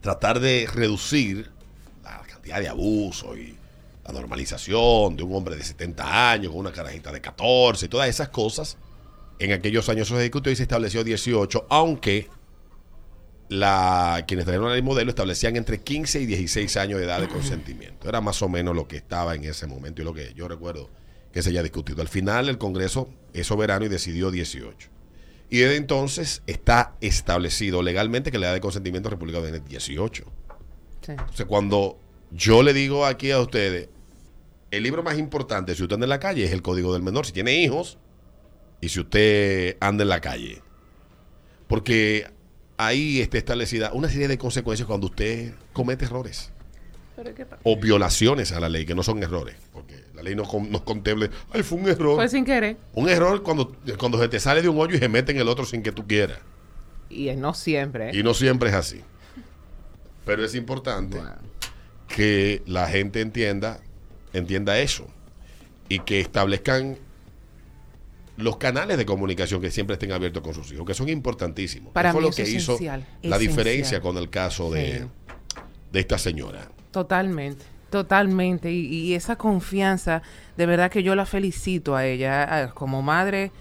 tratar 0.00 0.38
de 0.38 0.68
reducir 0.72 1.50
la 2.04 2.20
cantidad 2.20 2.60
de 2.60 2.68
abuso 2.68 3.36
y 3.36 3.56
la 4.04 4.12
normalización 4.12 5.16
de 5.16 5.24
un 5.24 5.34
hombre 5.34 5.56
de 5.56 5.64
70 5.64 6.30
años 6.30 6.52
con 6.52 6.60
una 6.60 6.70
carajita 6.70 7.10
de 7.10 7.20
14 7.20 7.86
y 7.86 7.88
todas 7.88 8.08
esas 8.08 8.28
cosas. 8.28 8.76
En 9.38 9.52
aquellos 9.52 9.88
años 9.88 10.08
eso 10.08 10.16
se 10.16 10.22
discutió 10.22 10.50
y 10.50 10.56
se 10.56 10.62
estableció 10.62 11.04
18, 11.04 11.66
aunque 11.68 12.28
la, 13.48 14.24
quienes 14.26 14.44
trajeron 14.44 14.72
el 14.72 14.82
modelo 14.82 15.10
establecían 15.10 15.56
entre 15.56 15.80
15 15.80 16.20
y 16.20 16.26
16 16.26 16.76
años 16.76 16.98
de 16.98 17.06
edad 17.06 17.20
de 17.20 17.28
consentimiento. 17.28 18.08
Era 18.08 18.20
más 18.20 18.42
o 18.42 18.48
menos 18.48 18.74
lo 18.74 18.88
que 18.88 18.96
estaba 18.96 19.34
en 19.34 19.44
ese 19.44 19.66
momento 19.66 20.02
y 20.02 20.04
lo 20.04 20.14
que 20.14 20.32
yo 20.34 20.48
recuerdo 20.48 20.90
que 21.32 21.42
se 21.42 21.50
haya 21.50 21.62
discutido. 21.62 22.00
Al 22.00 22.08
final 22.08 22.48
el 22.48 22.58
Congreso 22.58 23.10
es 23.32 23.46
soberano 23.46 23.84
y 23.84 23.88
decidió 23.88 24.30
18. 24.30 24.88
Y 25.48 25.58
desde 25.58 25.76
entonces 25.76 26.42
está 26.46 26.96
establecido 27.00 27.82
legalmente 27.82 28.32
que 28.32 28.38
la 28.38 28.46
edad 28.46 28.54
de 28.54 28.60
consentimiento 28.60 29.08
en 29.08 29.12
República 29.12 29.38
Dominicana 29.38 29.64
es 29.64 29.70
18. 29.70 30.24
Sí. 31.02 31.12
Entonces 31.12 31.46
cuando 31.46 32.00
yo 32.32 32.62
le 32.62 32.72
digo 32.72 33.06
aquí 33.06 33.30
a 33.30 33.38
ustedes, 33.38 33.88
el 34.72 34.82
libro 34.82 35.04
más 35.04 35.18
importante 35.18 35.74
si 35.76 35.82
usted 35.82 35.94
anda 35.94 36.06
en 36.06 36.10
la 36.10 36.18
calle 36.18 36.44
es 36.44 36.50
el 36.50 36.62
Código 36.62 36.92
del 36.92 37.02
Menor. 37.02 37.26
Si 37.26 37.32
tiene 37.32 37.54
hijos 37.62 37.98
y 38.80 38.88
si 38.88 39.00
usted 39.00 39.76
anda 39.80 40.02
en 40.02 40.08
la 40.08 40.20
calle. 40.20 40.62
Porque 41.68 42.26
ahí 42.76 43.20
está 43.20 43.38
establecida 43.38 43.92
una 43.92 44.08
serie 44.08 44.28
de 44.28 44.38
consecuencias 44.38 44.86
cuando 44.86 45.06
usted 45.06 45.54
comete 45.72 46.04
errores 46.04 46.52
Pero 47.16 47.34
¿qué 47.34 47.46
pasa? 47.46 47.60
o 47.64 47.76
violaciones 47.76 48.52
a 48.52 48.60
la 48.60 48.68
ley, 48.68 48.84
que 48.84 48.94
no 48.94 49.02
son 49.02 49.22
errores, 49.22 49.56
porque 49.72 50.04
la 50.14 50.22
ley 50.22 50.34
no, 50.36 50.44
no 50.70 50.84
contemple, 50.84 51.30
ay, 51.52 51.62
fue 51.62 51.78
un 51.78 51.88
error. 51.88 52.16
Fue 52.16 52.28
sin 52.28 52.44
querer. 52.44 52.76
un 52.92 53.08
error 53.08 53.42
cuando, 53.42 53.76
cuando 53.98 54.20
se 54.20 54.28
te 54.28 54.38
sale 54.38 54.62
de 54.62 54.68
un 54.68 54.78
hoyo 54.78 54.96
y 54.96 54.98
se 54.98 55.08
mete 55.08 55.32
en 55.32 55.38
el 55.38 55.48
otro 55.48 55.64
sin 55.64 55.82
que 55.82 55.92
tú 55.92 56.06
quieras. 56.06 56.38
Y 57.08 57.34
no 57.36 57.54
siempre. 57.54 58.10
¿eh? 58.10 58.18
Y 58.18 58.22
no 58.22 58.34
siempre 58.34 58.68
es 58.68 58.74
así. 58.74 59.00
Pero 60.24 60.44
es 60.44 60.54
importante 60.54 61.18
que 62.08 62.62
la 62.66 62.88
gente 62.88 63.20
entienda, 63.20 63.80
entienda 64.32 64.78
eso 64.80 65.06
y 65.88 66.00
que 66.00 66.20
establezcan 66.20 66.98
los 68.36 68.56
canales 68.58 68.98
de 68.98 69.06
comunicación 69.06 69.60
que 69.60 69.70
siempre 69.70 69.94
estén 69.94 70.12
abiertos 70.12 70.42
con 70.42 70.52
sus 70.54 70.70
hijos, 70.72 70.84
que 70.86 70.94
son 70.94 71.08
importantísimos. 71.08 71.92
Para 71.92 72.10
¿Qué 72.10 72.12
fue 72.12 72.20
mí 72.20 72.24
lo 72.26 72.30
eso 72.30 72.36
que 72.36 72.42
es 72.42 72.48
hizo 72.50 72.72
esencial, 72.74 73.00
la 73.22 73.36
esencial. 73.36 73.38
diferencia 73.40 74.00
con 74.00 74.16
el 74.18 74.28
caso 74.30 74.70
de, 74.70 74.98
Sí. 75.00 75.04
de 75.92 76.00
esta 76.00 76.18
señora? 76.18 76.68
Totalmente, 76.90 77.64
totalmente. 77.90 78.70
Y, 78.72 78.86
y 78.86 79.14
esa 79.14 79.36
confianza, 79.36 80.22
de 80.56 80.66
verdad 80.66 80.90
que 80.90 81.02
yo 81.02 81.14
la 81.14 81.26
felicito 81.26 81.96
a 81.96 82.04
ella. 82.06 82.72
Como 82.74 83.02
madre 83.02 83.52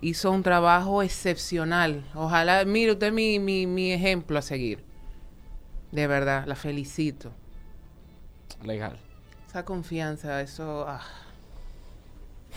hizo 0.00 0.30
un 0.30 0.42
trabajo 0.42 1.02
excepcional. 1.02 2.04
Ojalá, 2.14 2.64
mire 2.64 2.92
usted 2.92 3.12
mi, 3.12 3.38
mi, 3.38 3.66
mi 3.66 3.92
ejemplo 3.92 4.38
a 4.38 4.42
seguir. 4.42 4.84
De 5.92 6.06
verdad, 6.06 6.44
la 6.46 6.54
felicito. 6.54 7.32
Legal. 8.62 8.98
Esa 9.48 9.64
confianza, 9.64 10.40
eso... 10.42 10.84
ah. 10.86 11.00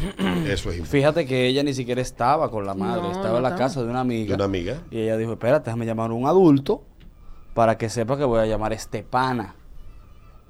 Eso 0.45 0.69
es 0.69 0.77
importante. 0.77 0.85
Fíjate 0.85 1.25
que 1.25 1.47
ella 1.47 1.63
ni 1.63 1.73
siquiera 1.73 2.01
estaba 2.01 2.49
con 2.49 2.65
la 2.65 2.73
madre, 2.73 3.01
No, 3.03 3.11
estaba 3.11 3.29
no 3.31 3.37
en 3.37 3.43
la 3.43 3.49
estaba. 3.49 3.67
casa 3.67 3.79
de 3.81 3.85
una 3.89 3.95
De 3.95 4.01
amiga. 4.01 4.35
una 4.35 4.45
amiga. 4.45 4.81
Y 4.91 4.99
ella 4.99 5.17
dijo, 5.17 5.33
espérate, 5.33 5.65
déjame 5.65 5.85
llamar 5.85 6.11
a 6.11 6.13
un 6.13 6.25
adulto 6.27 6.83
para 7.53 7.77
que 7.77 7.89
sepa 7.89 8.17
que 8.17 8.23
voy 8.23 8.39
a 8.39 8.45
llamar 8.45 8.71
a 8.71 8.75
Estepana. 8.75 9.55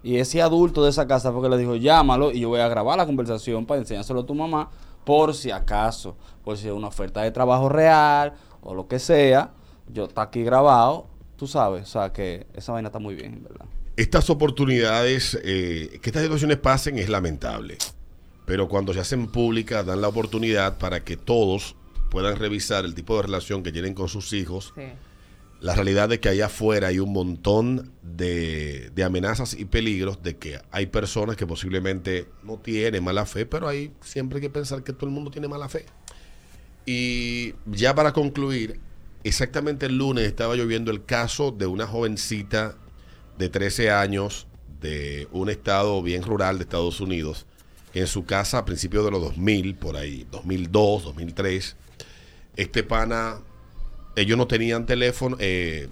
Y 0.03 0.17
ese 0.17 0.41
adulto 0.41 0.83
de 0.83 0.89
esa 0.89 1.05
casa 1.07 1.31
fue 1.31 1.41
que 1.43 1.49
le 1.49 1.57
dijo, 1.57 1.75
llámalo 1.75 2.31
y 2.31 2.39
yo 2.39 2.49
voy 2.49 2.59
a 2.59 2.67
grabar 2.67 2.97
la 2.97 3.05
conversación 3.05 3.65
para 3.65 3.79
enseñárselo 3.81 4.21
a 4.21 4.25
tu 4.25 4.33
mamá 4.33 4.69
por 5.05 5.33
si 5.35 5.51
acaso, 5.51 6.15
por 6.43 6.57
si 6.57 6.67
es 6.67 6.73
una 6.73 6.87
oferta 6.87 7.21
de 7.21 7.31
trabajo 7.31 7.69
real 7.69 8.33
o 8.61 8.73
lo 8.73 8.87
que 8.87 8.97
sea. 8.99 9.51
Yo 9.91 10.05
está 10.05 10.23
aquí 10.23 10.43
grabado, 10.43 11.07
tú 11.35 11.45
sabes, 11.47 11.83
o 11.83 11.85
sea 11.91 12.13
que 12.13 12.47
esa 12.53 12.71
vaina 12.71 12.87
está 12.87 12.99
muy 12.99 13.13
bien, 13.15 13.43
¿verdad? 13.43 13.65
Estas 13.97 14.29
oportunidades, 14.29 15.37
eh, 15.43 15.99
que 16.01 16.09
estas 16.09 16.23
situaciones 16.23 16.57
pasen 16.57 16.97
es 16.97 17.09
lamentable, 17.09 17.77
pero 18.51 18.67
cuando 18.67 18.93
se 18.93 18.99
hacen 18.99 19.27
públicas 19.27 19.85
dan 19.85 20.01
la 20.01 20.09
oportunidad 20.09 20.77
para 20.77 21.05
que 21.05 21.15
todos 21.15 21.77
puedan 22.09 22.35
revisar 22.35 22.83
el 22.83 22.93
tipo 22.93 23.15
de 23.15 23.21
relación 23.21 23.63
que 23.63 23.71
tienen 23.71 23.93
con 23.93 24.09
sus 24.09 24.33
hijos, 24.33 24.73
Sí. 24.75 24.81
la 25.61 25.73
realidad 25.73 26.09
de 26.09 26.19
que 26.19 26.27
allá 26.27 26.47
afuera 26.47 26.89
hay 26.89 26.99
un 26.99 27.13
montón 27.13 27.93
de, 28.01 28.89
de 28.93 29.03
amenazas 29.05 29.53
y 29.53 29.63
peligros, 29.63 30.21
de 30.21 30.35
que 30.35 30.59
hay 30.69 30.87
personas 30.87 31.37
que 31.37 31.47
posiblemente 31.47 32.27
no 32.43 32.57
tienen 32.57 33.01
mala 33.05 33.25
fe, 33.25 33.45
pero 33.45 33.69
hay 33.69 33.93
siempre 34.01 34.39
hay 34.39 34.41
que 34.41 34.49
pensar 34.49 34.83
que 34.83 34.91
todo 34.91 35.05
el 35.05 35.13
mundo 35.13 35.31
tiene 35.31 35.47
mala 35.47 35.69
fe. 35.69 35.85
Y 36.85 37.53
ya 37.67 37.95
para 37.95 38.11
concluir, 38.11 38.81
exactamente 39.23 39.85
el 39.85 39.97
lunes 39.97 40.25
estaba 40.27 40.57
yo 40.57 40.67
viendo 40.67 40.91
el 40.91 41.05
caso 41.05 41.51
de 41.51 41.67
una 41.67 41.87
jovencita 41.87 42.75
de 43.37 43.47
13 43.47 43.91
años 43.91 44.45
de 44.81 45.29
un 45.31 45.49
estado 45.49 46.03
bien 46.03 46.23
rural 46.23 46.57
de 46.57 46.63
Estados 46.63 46.99
Unidos, 46.99 47.45
en 47.93 48.07
su 48.07 48.25
casa 48.25 48.59
a 48.59 48.65
principios 48.65 49.03
de 49.05 49.11
los 49.11 49.21
2000, 49.21 49.75
por 49.75 49.97
ahí, 49.97 50.25
2002, 50.31 51.03
2003, 51.03 51.75
este 52.55 52.83
pana, 52.83 53.39
ellos 54.15 54.37
no 54.37 54.47
tenían 54.47 54.85
teléfono, 54.85 55.37
eh, 55.39 55.87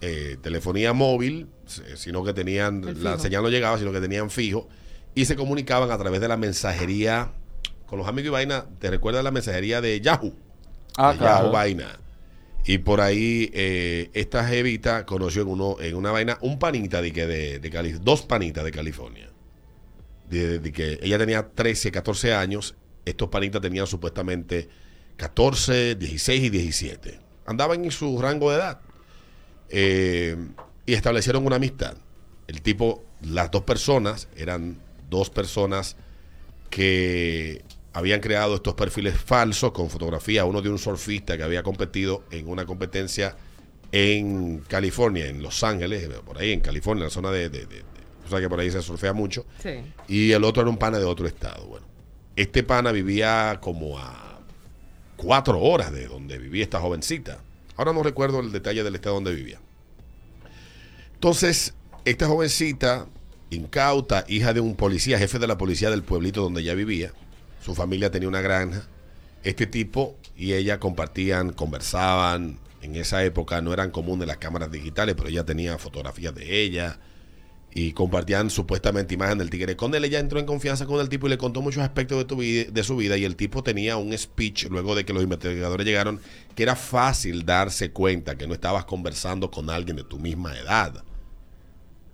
eh, 0.00 0.36
telefonía 0.42 0.92
móvil, 0.92 1.48
s- 1.66 1.82
sino 1.96 2.22
que 2.24 2.32
tenían, 2.32 2.82
la 3.02 3.12
fijo. 3.12 3.18
señal 3.22 3.42
no 3.42 3.48
llegaba, 3.50 3.78
sino 3.78 3.92
que 3.92 4.00
tenían 4.00 4.30
fijo, 4.30 4.68
y 5.14 5.24
se 5.24 5.36
comunicaban 5.36 5.90
a 5.90 5.98
través 5.98 6.20
de 6.20 6.28
la 6.28 6.36
mensajería, 6.36 7.32
con 7.86 7.98
los 7.98 8.08
amigos 8.08 8.28
y 8.28 8.30
vaina, 8.30 8.66
¿te 8.78 8.90
recuerdas 8.90 9.22
la 9.24 9.30
mensajería 9.30 9.80
de 9.80 10.00
Yahoo? 10.00 10.34
Ah, 10.96 11.12
de 11.12 11.18
claro. 11.18 11.38
Yahoo 11.44 11.52
Vaina. 11.52 11.98
Y 12.68 12.78
por 12.78 13.00
ahí 13.00 13.48
eh, 13.54 14.10
esta 14.12 14.44
jevita 14.46 15.06
conoció 15.06 15.42
en, 15.42 15.48
uno, 15.48 15.76
en 15.80 15.94
una 15.94 16.10
vaina 16.10 16.36
un 16.40 16.58
panita 16.58 17.00
de, 17.00 17.12
que 17.12 17.26
de, 17.26 17.58
de 17.60 17.70
Cali- 17.70 17.92
dos 18.02 18.22
panitas 18.22 18.64
de 18.64 18.72
California. 18.72 19.30
De, 20.28 20.60
que 20.72 20.98
ella 21.02 21.18
tenía 21.18 21.48
13, 21.48 21.92
14 21.92 22.34
años, 22.34 22.74
estos 23.04 23.28
panitas 23.28 23.60
tenían 23.62 23.86
supuestamente 23.86 24.68
14, 25.16 25.94
16 25.94 26.42
y 26.44 26.50
17. 26.50 27.20
Andaban 27.46 27.84
en 27.84 27.90
su 27.92 28.20
rango 28.20 28.50
de 28.50 28.56
edad. 28.56 28.80
Eh, 29.68 30.36
y 30.84 30.94
establecieron 30.94 31.46
una 31.46 31.56
amistad. 31.56 31.96
El 32.48 32.62
tipo, 32.62 33.04
las 33.22 33.50
dos 33.50 33.62
personas, 33.62 34.28
eran 34.36 34.78
dos 35.10 35.30
personas 35.30 35.96
que 36.70 37.64
habían 37.92 38.20
creado 38.20 38.56
estos 38.56 38.74
perfiles 38.74 39.16
falsos 39.18 39.72
con 39.72 39.88
fotografía, 39.90 40.44
uno 40.44 40.60
de 40.60 40.68
un 40.68 40.78
surfista 40.78 41.36
que 41.36 41.42
había 41.42 41.62
competido 41.62 42.24
en 42.30 42.48
una 42.48 42.66
competencia 42.66 43.36
en 43.92 44.58
California, 44.68 45.26
en 45.26 45.42
Los 45.42 45.62
Ángeles, 45.64 46.08
por 46.24 46.38
ahí 46.38 46.52
en 46.52 46.60
California, 46.60 47.02
en 47.02 47.06
la 47.08 47.10
zona 47.10 47.30
de- 47.30 47.48
de- 47.48 47.66
o 48.26 48.30
sea 48.30 48.40
que 48.40 48.48
por 48.48 48.60
ahí 48.60 48.70
se 48.70 48.82
surfea 48.82 49.12
mucho, 49.12 49.46
Sí. 49.62 49.80
y 50.08 50.32
el 50.32 50.44
otro 50.44 50.62
era 50.62 50.70
un 50.70 50.76
pana 50.76 50.98
de 50.98 51.04
otro 51.04 51.26
estado. 51.26 51.64
Bueno, 51.66 51.86
este 52.36 52.62
pana 52.62 52.92
vivía 52.92 53.58
como 53.62 53.98
a 53.98 54.40
cuatro 55.16 55.60
horas 55.60 55.92
de 55.92 56.06
donde 56.08 56.38
vivía 56.38 56.62
esta 56.64 56.80
jovencita. 56.80 57.38
Ahora 57.76 57.92
no 57.92 58.02
recuerdo 58.02 58.40
el 58.40 58.52
detalle 58.52 58.82
del 58.84 58.94
estado 58.94 59.14
donde 59.16 59.34
vivía. 59.34 59.58
Entonces, 61.14 61.74
esta 62.04 62.26
jovencita, 62.26 63.06
incauta, 63.50 64.24
hija 64.28 64.52
de 64.52 64.60
un 64.60 64.76
policía, 64.76 65.18
jefe 65.18 65.38
de 65.38 65.46
la 65.46 65.58
policía 65.58 65.90
del 65.90 66.02
pueblito 66.02 66.42
donde 66.42 66.60
ella 66.60 66.74
vivía, 66.74 67.12
su 67.64 67.74
familia 67.74 68.10
tenía 68.10 68.28
una 68.28 68.40
granja, 68.40 68.82
este 69.42 69.66
tipo 69.66 70.16
y 70.36 70.52
ella 70.52 70.78
compartían, 70.78 71.52
conversaban, 71.52 72.58
en 72.82 72.96
esa 72.96 73.24
época 73.24 73.60
no 73.62 73.72
eran 73.72 73.90
comunes 73.90 74.28
las 74.28 74.36
cámaras 74.36 74.70
digitales, 74.70 75.14
pero 75.16 75.28
ella 75.28 75.44
tenía 75.44 75.78
fotografías 75.78 76.34
de 76.34 76.62
ella 76.62 76.98
y 77.76 77.92
compartían 77.92 78.48
supuestamente 78.48 79.12
imagen 79.12 79.36
del 79.36 79.50
tigre. 79.50 79.76
Con 79.76 79.94
él 79.94 80.02
ella 80.06 80.18
entró 80.18 80.40
en 80.40 80.46
confianza 80.46 80.86
con 80.86 80.98
el 80.98 81.10
tipo 81.10 81.26
y 81.26 81.30
le 81.30 81.36
contó 81.36 81.60
muchos 81.60 81.82
aspectos 81.82 82.16
de, 82.16 82.24
tu 82.24 82.36
vida, 82.36 82.64
de 82.70 82.82
su 82.82 82.96
vida 82.96 83.18
y 83.18 83.24
el 83.26 83.36
tipo 83.36 83.62
tenía 83.62 83.98
un 83.98 84.16
speech 84.16 84.64
luego 84.70 84.94
de 84.94 85.04
que 85.04 85.12
los 85.12 85.22
investigadores 85.22 85.86
llegaron 85.86 86.18
que 86.54 86.62
era 86.62 86.74
fácil 86.74 87.44
darse 87.44 87.90
cuenta 87.90 88.38
que 88.38 88.46
no 88.46 88.54
estabas 88.54 88.86
conversando 88.86 89.50
con 89.50 89.68
alguien 89.68 89.96
de 89.98 90.04
tu 90.04 90.18
misma 90.18 90.56
edad. 90.56 91.04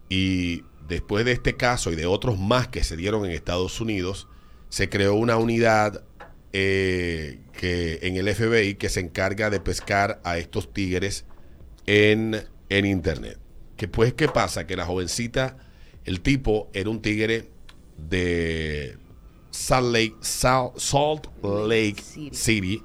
Y 0.09 0.65
después 0.89 1.25
de 1.25 1.31
este 1.31 1.57
caso 1.57 1.93
y 1.93 1.95
de 1.95 2.07
otros 2.07 2.41
más 2.41 2.67
que 2.67 2.83
se 2.83 2.97
dieron 2.97 3.25
en 3.25 3.31
Estados 3.31 3.81
Unidos, 3.81 4.27
se 4.69 4.89
creó 4.89 5.15
una 5.15 5.37
unidad 5.37 6.03
eh, 6.53 7.39
que 7.53 8.01
en 8.03 8.17
el 8.17 8.35
FBI 8.35 8.75
que 8.75 8.89
se 8.89 8.99
encarga 8.99 9.49
de 9.49 9.61
pescar 9.61 10.21
a 10.25 10.39
estos 10.39 10.73
tigres 10.73 11.25
en, 11.87 12.49
en 12.69 12.85
internet. 12.85 13.42
Que 13.83 13.89
pues, 13.89 14.15
¿qué 14.15 14.29
pasa? 14.29 14.65
Que 14.65 14.77
la 14.77 14.87
jovencita, 14.87 15.57
el 16.05 16.21
tipo 16.21 16.71
era 16.73 16.89
un 16.89 17.03
tigre 17.03 17.49
de 17.99 18.97
Salt 19.51 19.89
Lake, 19.93 20.15
Sal- 20.21 20.71
Salt 20.77 21.27
Lake 21.43 21.97
City. 22.01 22.31
City, 22.33 22.83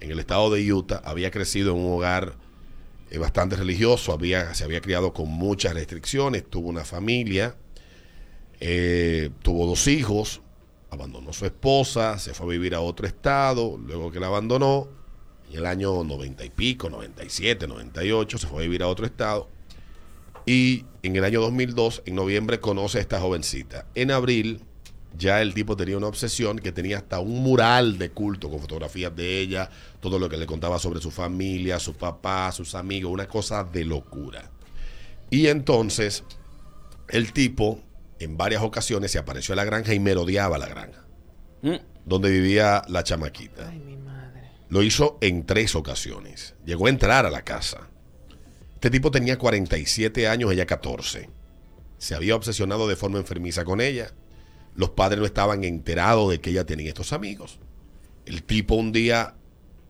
en 0.00 0.10
el 0.10 0.18
estado 0.18 0.50
de 0.50 0.72
Utah, 0.72 1.00
había 1.04 1.30
crecido 1.30 1.70
en 1.70 1.78
un 1.78 1.92
hogar 1.92 2.34
eh, 3.12 3.18
bastante 3.18 3.54
religioso, 3.54 4.12
había, 4.12 4.52
se 4.54 4.64
había 4.64 4.80
criado 4.80 5.12
con 5.12 5.28
muchas 5.28 5.72
restricciones, 5.72 6.44
tuvo 6.50 6.68
una 6.68 6.84
familia, 6.84 7.54
eh, 8.58 9.30
tuvo 9.42 9.66
dos 9.68 9.86
hijos 9.86 10.40
abandonó 10.90 11.30
a 11.30 11.32
su 11.32 11.46
esposa, 11.46 12.18
se 12.18 12.34
fue 12.34 12.46
a 12.46 12.50
vivir 12.50 12.74
a 12.74 12.80
otro 12.80 13.06
estado, 13.06 13.78
luego 13.78 14.10
que 14.10 14.18
la 14.18 14.26
abandonó, 14.26 14.88
en 15.48 15.58
el 15.58 15.66
año 15.66 16.02
90 16.02 16.44
y 16.44 16.50
pico, 16.50 16.90
97, 16.90 17.68
98, 17.68 18.36
se 18.36 18.48
fue 18.48 18.58
a 18.58 18.62
vivir 18.62 18.82
a 18.82 18.88
otro 18.88 19.06
estado. 19.06 19.48
Y 20.46 20.84
en 21.02 21.16
el 21.16 21.24
año 21.24 21.40
2002, 21.40 22.02
en 22.06 22.14
noviembre, 22.14 22.60
conoce 22.60 22.98
a 22.98 23.00
esta 23.00 23.20
jovencita. 23.20 23.86
En 23.94 24.10
abril, 24.10 24.62
ya 25.16 25.42
el 25.42 25.54
tipo 25.54 25.76
tenía 25.76 25.96
una 25.96 26.06
obsesión 26.06 26.58
que 26.58 26.72
tenía 26.72 26.98
hasta 26.98 27.20
un 27.20 27.42
mural 27.42 27.98
de 27.98 28.10
culto 28.10 28.48
con 28.48 28.60
fotografías 28.60 29.14
de 29.14 29.40
ella, 29.40 29.70
todo 30.00 30.18
lo 30.18 30.28
que 30.28 30.36
le 30.36 30.46
contaba 30.46 30.78
sobre 30.78 31.00
su 31.00 31.10
familia, 31.10 31.78
su 31.78 31.94
papá, 31.94 32.50
sus 32.52 32.74
amigos, 32.74 33.12
una 33.12 33.26
cosa 33.26 33.64
de 33.64 33.84
locura. 33.84 34.50
Y 35.30 35.46
entonces, 35.48 36.24
el 37.08 37.32
tipo, 37.32 37.80
en 38.18 38.36
varias 38.36 38.62
ocasiones, 38.62 39.10
se 39.12 39.18
apareció 39.18 39.52
a 39.52 39.56
la 39.56 39.64
granja 39.64 39.94
y 39.94 40.00
merodeaba 40.00 40.58
la 40.58 40.68
granja, 40.68 41.04
Mm. 41.62 41.76
donde 42.06 42.30
vivía 42.30 42.82
la 42.88 43.04
chamaquita. 43.04 43.68
Ay, 43.68 43.78
mi 43.78 43.96
madre. 43.96 44.50
Lo 44.70 44.82
hizo 44.82 45.18
en 45.20 45.44
tres 45.44 45.74
ocasiones. 45.74 46.54
Llegó 46.64 46.86
a 46.86 46.90
entrar 46.90 47.26
a 47.26 47.30
la 47.30 47.42
casa. 47.42 47.88
Este 48.80 48.88
tipo 48.88 49.10
tenía 49.10 49.36
47 49.36 50.26
años, 50.26 50.50
ella 50.50 50.64
14. 50.64 51.28
Se 51.98 52.14
había 52.14 52.34
obsesionado 52.34 52.88
de 52.88 52.96
forma 52.96 53.18
enfermiza 53.18 53.62
con 53.62 53.78
ella. 53.82 54.14
Los 54.74 54.88
padres 54.88 55.18
no 55.18 55.26
estaban 55.26 55.64
enterados 55.64 56.30
de 56.30 56.40
que 56.40 56.48
ella 56.48 56.64
tenía 56.64 56.88
estos 56.88 57.12
amigos. 57.12 57.58
El 58.24 58.42
tipo 58.42 58.76
un 58.76 58.90
día 58.90 59.34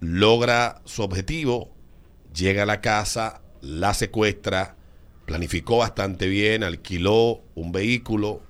logra 0.00 0.82
su 0.86 1.02
objetivo, 1.02 1.70
llega 2.34 2.64
a 2.64 2.66
la 2.66 2.80
casa, 2.80 3.42
la 3.60 3.94
secuestra, 3.94 4.74
planificó 5.24 5.76
bastante 5.76 6.26
bien, 6.26 6.64
alquiló 6.64 7.42
un 7.54 7.70
vehículo. 7.70 8.42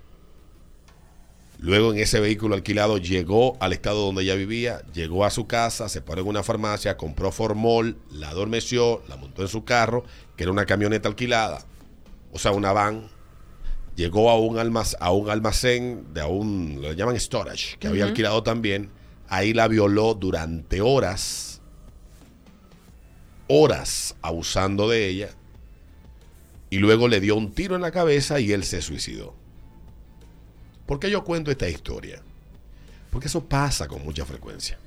Luego 1.59 1.93
en 1.93 1.99
ese 1.99 2.19
vehículo 2.19 2.55
alquilado 2.55 2.97
llegó 2.97 3.59
al 3.61 3.75
estado 3.75 4.07
donde 4.07 4.23
ella 4.23 4.37
vivía, 4.37 4.81
llegó 4.95 5.27
a 5.27 5.31
su 5.31 5.47
casa, 5.47 5.91
se 5.91 6.01
paró 6.01 6.23
en 6.23 6.29
una 6.29 6.43
farmacia, 6.43 6.97
compró 6.97 7.31
formol, 7.31 7.99
la 8.11 8.31
adormeció, 8.31 9.03
la 9.07 9.19
montó 9.19 9.43
en 9.43 9.49
su 9.49 9.65
carro, 9.67 10.05
que 10.41 10.45
era 10.45 10.53
una 10.53 10.65
camioneta 10.65 11.07
alquilada, 11.07 11.67
o 12.33 12.39
sea, 12.39 12.53
una 12.53 12.73
van. 12.73 13.09
Llegó 13.95 14.31
a 14.31 14.39
un, 14.41 14.57
almac- 14.57 14.97
a 14.99 15.11
un 15.11 15.29
almacén, 15.29 16.15
de 16.15 16.23
a 16.23 16.29
un, 16.29 16.79
lo 16.81 16.95
llaman 16.95 17.21
storage, 17.21 17.77
que 17.79 17.89
había 17.89 18.05
alquilado 18.07 18.43
también. 18.43 18.89
Ahí 19.29 19.53
la 19.53 19.69
violó 19.69 20.15
durante 20.15 20.81
horas, 20.81 21.61
horas 23.49 24.17
abusando 24.23 24.89
de 24.89 25.09
ella. 25.09 25.29
Y 26.71 26.79
luego 26.79 27.07
le 27.07 27.21
dio 27.21 27.37
un 27.37 27.53
tiro 27.53 27.77
en 27.77 27.83
la 27.83 27.91
cabeza 27.91 28.41
y 28.41 28.53
él 28.53 28.65
se 28.65 28.81
suicidó. 28.81 29.35
¿Por 30.87 31.01
qué 31.01 31.11
yo 31.11 31.23
cuento 31.23 31.51
esta 31.51 31.69
historia? 31.69 32.23
Porque 33.11 33.29
eso 33.29 33.45
pasa 33.45 33.89
con 33.89 34.03
mucha 34.03 34.25
frecuencia. 34.25 34.79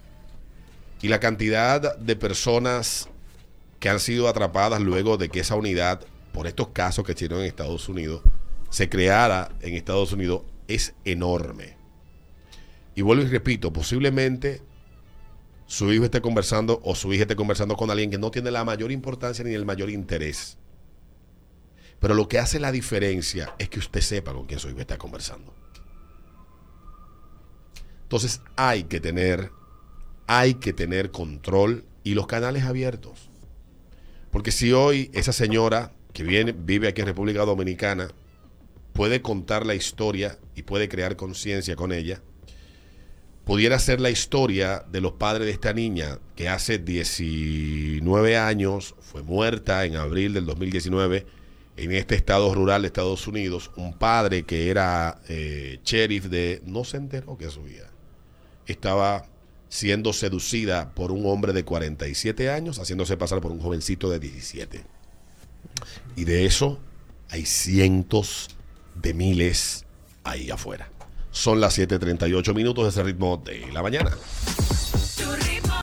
Y 1.03 1.10
la 1.10 1.19
cantidad 1.19 1.95
de 1.95 2.15
personas 2.15 3.07
que 3.83 3.89
han 3.89 3.99
sido 3.99 4.29
atrapadas 4.29 4.79
luego 4.79 5.17
de 5.17 5.27
que 5.27 5.41
esa 5.41 5.55
unidad, 5.55 6.05
por 6.31 6.47
estos 6.47 6.69
casos 6.69 7.03
que 7.03 7.11
hicieron 7.11 7.41
en 7.41 7.47
Estados 7.47 7.89
Unidos, 7.89 8.21
se 8.69 8.87
creara 8.87 9.49
en 9.59 9.73
Estados 9.73 10.13
Unidos 10.13 10.43
es 10.69 10.93
enorme. 11.03 11.75
Y 12.95 13.01
vuelvo 13.01 13.23
y 13.23 13.27
repito, 13.27 13.73
posiblemente 13.73 14.61
su 15.65 15.91
hijo 15.91 16.05
esté 16.05 16.21
conversando 16.21 16.79
o 16.85 16.95
su 16.95 17.11
hija 17.11 17.23
esté 17.23 17.35
conversando 17.35 17.75
con 17.75 17.91
alguien 17.91 18.09
que 18.09 18.17
no 18.17 18.31
tiene 18.31 18.51
la 18.51 18.63
mayor 18.63 18.89
importancia 18.89 19.43
ni 19.43 19.53
el 19.53 19.65
mayor 19.65 19.89
interés. 19.89 20.57
Pero 21.99 22.13
lo 22.13 22.29
que 22.29 22.39
hace 22.39 22.61
la 22.61 22.71
diferencia 22.71 23.53
es 23.59 23.67
que 23.67 23.79
usted 23.79 23.99
sepa 23.99 24.31
con 24.31 24.45
quién 24.45 24.61
su 24.61 24.69
hijo 24.69 24.79
está 24.79 24.97
conversando. 24.97 25.53
Entonces 28.03 28.39
hay 28.55 28.85
que 28.85 29.01
tener, 29.01 29.51
hay 30.25 30.53
que 30.53 30.71
tener 30.71 31.11
control 31.11 31.83
y 32.05 32.13
los 32.13 32.27
canales 32.27 32.63
abiertos. 32.63 33.32
Porque 34.33 34.51
si 34.51 34.73
hoy 34.73 35.11
esa 35.13 35.31
señora 35.31 35.93
que 36.11 36.23
viene, 36.23 36.53
vive 36.53 36.88
aquí 36.88 37.01
en 37.01 37.08
República 37.08 37.45
Dominicana 37.45 38.10
puede 38.91 39.21
contar 39.21 39.63
la 39.63 39.75
historia 39.75 40.39
y 40.55 40.63
puede 40.63 40.89
crear 40.89 41.15
conciencia 41.15 41.75
con 41.75 41.91
ella, 41.91 42.19
pudiera 43.45 43.77
ser 43.77 44.01
la 44.01 44.10
historia 44.10 44.84
de 44.91 45.01
los 45.01 45.13
padres 45.13 45.45
de 45.45 45.51
esta 45.51 45.71
niña 45.71 46.17
que 46.36 46.49
hace 46.49 46.79
19 46.79 48.36
años 48.36 48.95
fue 49.01 49.21
muerta 49.21 49.86
en 49.86 49.97
abril 49.97 50.34
del 50.34 50.47
2019 50.47 51.27
en 51.77 51.91
este 51.91 52.15
estado 52.15 52.55
rural 52.55 52.81
de 52.81 52.88
Estados 52.88 53.27
Unidos, 53.27 53.69
un 53.75 53.93
padre 53.99 54.43
que 54.43 54.71
era 54.71 55.21
eh, 55.29 55.79
sheriff 55.84 56.25
de, 56.25 56.60
no 56.65 56.84
se 56.86 56.97
enteró 56.97 57.38
que 57.38 57.51
su 57.51 57.67
hija 57.67 57.91
estaba 58.65 59.27
siendo 59.73 60.13
seducida 60.13 60.93
por 60.93 61.12
un 61.12 61.25
hombre 61.25 61.51
de 61.51 61.65
47 61.65 62.51
años, 62.51 62.77
haciéndose 62.77 63.17
pasar 63.17 63.41
por 63.41 63.51
un 63.51 63.59
jovencito 63.59 64.07
de 64.07 64.19
17. 64.19 64.83
Y 66.15 66.25
de 66.25 66.45
eso 66.45 66.79
hay 67.31 67.47
cientos 67.47 68.49
de 68.93 69.15
miles 69.15 69.86
ahí 70.23 70.51
afuera. 70.51 70.91
Son 71.31 71.59
las 71.59 71.79
7.38 71.79 72.53
minutos 72.53 72.83
de 72.83 72.89
ese 72.91 73.01
ritmo 73.01 73.41
de 73.43 73.71
la 73.71 73.81
mañana. 73.81 74.15